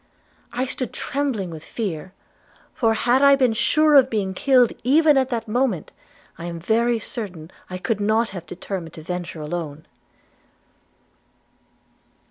I 0.51 0.65
stood 0.65 0.93
trembling 0.93 1.51
with 1.51 1.63
fear; 1.63 2.11
for 2.73 2.95
had 2.95 3.21
I 3.21 3.35
been 3.35 3.53
sure 3.53 3.93
of 3.93 4.09
being 4.09 4.33
killed 4.33 4.73
even 4.83 5.15
at 5.15 5.29
that 5.29 5.47
moment, 5.47 5.91
I 6.39 6.45
am 6.45 6.59
very 6.59 6.97
certain 6.97 7.51
I 7.69 7.77
could 7.77 8.01
not 8.01 8.29
have 8.29 8.47
determined 8.47 8.93
to 8.93 9.03
venture 9.03 9.41
alone." 9.41 9.85